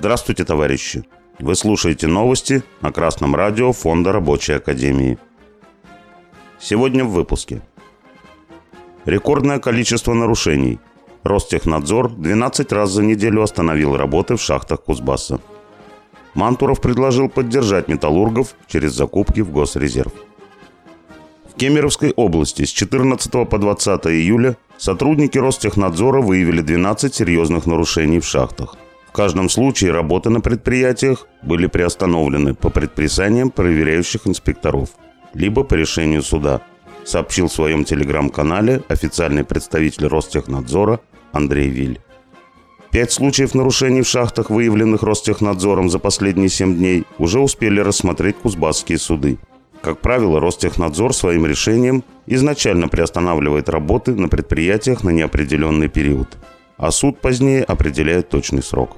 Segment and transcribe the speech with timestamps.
[0.00, 1.04] Здравствуйте, товарищи!
[1.40, 5.18] Вы слушаете новости на Красном радио Фонда Рабочей Академии.
[6.58, 7.60] Сегодня в выпуске.
[9.04, 10.78] Рекордное количество нарушений.
[11.22, 15.38] Ростехнадзор 12 раз за неделю остановил работы в шахтах Кузбасса.
[16.32, 20.14] Мантуров предложил поддержать металлургов через закупки в Госрезерв.
[21.46, 28.24] В Кемеровской области с 14 по 20 июля сотрудники Ростехнадзора выявили 12 серьезных нарушений в
[28.24, 28.78] шахтах.
[29.10, 34.90] В каждом случае работы на предприятиях были приостановлены по предписаниям проверяющих инспекторов,
[35.34, 36.60] либо по решению суда,
[37.04, 41.00] сообщил в своем телеграм-канале официальный представитель Ростехнадзора
[41.32, 42.00] Андрей Виль.
[42.92, 48.98] Пять случаев нарушений в шахтах, выявленных Ростехнадзором за последние семь дней, уже успели рассмотреть кузбасские
[48.98, 49.38] суды.
[49.82, 56.38] Как правило, Ростехнадзор своим решением изначально приостанавливает работы на предприятиях на неопределенный период,
[56.80, 58.96] а суд позднее определяет точный срок.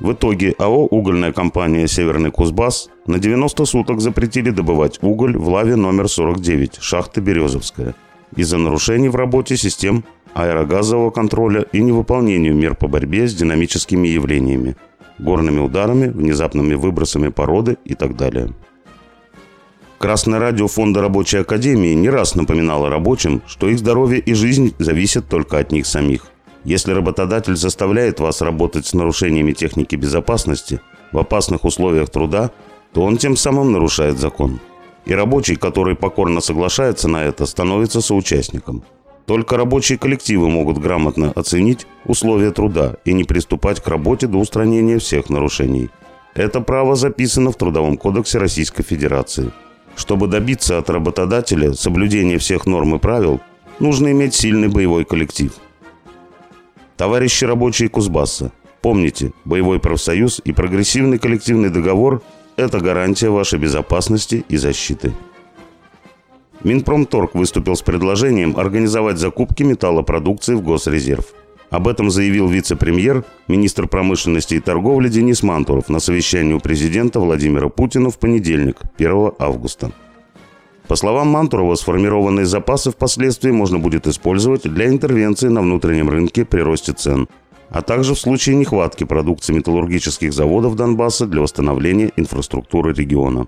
[0.00, 5.76] В итоге АО «Угольная компания «Северный Кузбасс» на 90 суток запретили добывать уголь в лаве
[5.76, 7.94] номер 49, шахта «Березовская»,
[8.34, 14.76] из-за нарушений в работе систем аэрогазового контроля и невыполнению мер по борьбе с динамическими явлениями,
[15.18, 18.54] горными ударами, внезапными выбросами породы и так далее.
[19.98, 25.28] Красное радио Фонда Рабочей Академии не раз напоминало рабочим, что их здоровье и жизнь зависят
[25.28, 26.28] только от них самих.
[26.64, 30.80] Если работодатель заставляет вас работать с нарушениями техники безопасности
[31.12, 32.50] в опасных условиях труда,
[32.92, 34.60] то он тем самым нарушает закон.
[35.06, 38.82] И рабочий, который покорно соглашается на это, становится соучастником–
[39.28, 44.98] только рабочие коллективы могут грамотно оценить условия труда и не приступать к работе до устранения
[44.98, 45.90] всех нарушений.
[46.34, 49.52] Это право записано в Трудовом кодексе Российской Федерации.
[49.96, 53.42] Чтобы добиться от работодателя соблюдения всех норм и правил,
[53.80, 55.52] нужно иметь сильный боевой коллектив.
[56.98, 58.50] Товарищи рабочие Кузбасса,
[58.82, 62.22] помните, боевой профсоюз и прогрессивный коллективный договор–
[62.56, 65.12] это гарантия вашей безопасности и защиты.
[66.64, 71.26] Минпромторг выступил с предложением организовать закупки металлопродукции в Госрезерв.
[71.70, 77.68] Об этом заявил вице-премьер, министр промышленности и торговли Денис Мантуров на совещании у президента Владимира
[77.68, 79.92] Путина в понедельник, 1 августа.
[80.88, 86.60] По словам Мантурова, сформированные запасы впоследствии можно будет использовать для интервенции на внутреннем рынке при
[86.60, 87.28] росте цен,
[87.68, 93.46] а также в случае нехватки продукции металлургических заводов Донбасса для восстановления инфраструктуры региона.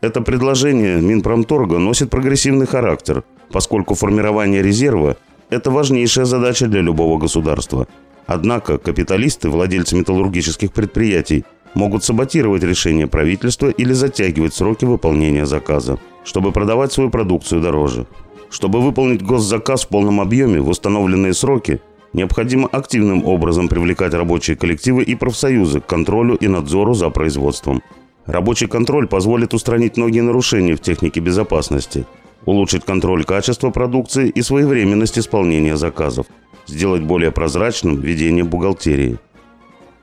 [0.00, 5.16] Это предложение Минпромторга носит прогрессивный характер, поскольку формирование резерва–
[5.50, 7.88] это важнейшая задача для любого государства.
[8.26, 16.52] Однако капиталисты, владельцы металлургических предприятий, могут саботировать решение правительства или затягивать сроки выполнения заказа, чтобы
[16.52, 18.06] продавать свою продукцию дороже.
[18.50, 21.80] Чтобы выполнить госзаказ в полном объеме в установленные сроки,
[22.12, 27.82] необходимо активным образом привлекать рабочие коллективы и профсоюзы к контролю и надзору за производством–
[28.28, 32.04] Рабочий контроль позволит устранить многие нарушения в технике безопасности,
[32.44, 36.26] улучшить контроль качества продукции и своевременность исполнения заказов,
[36.66, 39.18] сделать более прозрачным ведение бухгалтерии.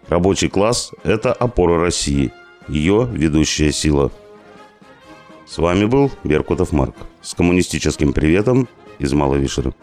[0.08, 2.32] Рабочий класс– это опора России,
[2.68, 4.12] ее ведущая сила.
[5.48, 8.68] С вами был Беркутов Марк с коммунистическим приветом
[9.00, 9.74] из Маловишеры.